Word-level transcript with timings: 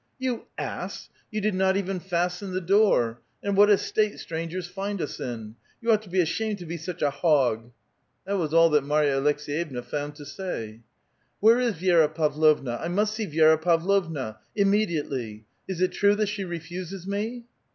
"You 0.17 0.47
ass! 0.57 1.09
you 1.29 1.41
did 1.41 1.53
not 1.53 1.77
even 1.77 1.99
fasten 1.99 2.53
the 2.53 2.59
door— 2.59 3.19
and 3.43 3.55
what 3.55 3.69
a 3.69 3.77
state 3.77 4.17
strangers 4.19 4.65
find 4.65 4.99
us 4.99 5.19
in! 5.19 5.57
You 5.79 5.91
ought 5.91 6.01
to 6.01 6.09
be 6.09 6.19
ashamed 6.19 6.57
to 6.57 6.65
be 6.65 6.75
such 6.77 7.03
a 7.03 7.11
hog 7.11 7.65
[^svinya']!" 7.65 7.71
That 8.25 8.37
was 8.39 8.51
all 8.51 8.71
that 8.71 8.83
Marya 8.83 9.21
Aleks^ 9.21 9.45
yevna 9.47 9.83
found 9.85 10.15
to 10.15 10.23
sa3\" 10.23 10.79
Where 11.39 11.59
is 11.59 11.75
Vi6ra 11.75 12.15
Pavlovna? 12.15 12.79
I 12.81 12.87
must 12.87 13.13
see 13.13 13.27
Vi^ra 13.27 13.61
Pavlovna! 13.61 14.39
Immediatelv! 14.57 15.43
Is 15.67 15.81
it 15.81 15.91
true 15.91 16.15
that 16.15 16.29
she 16.29 16.45
refuses 16.45 17.05
me? 17.05 17.43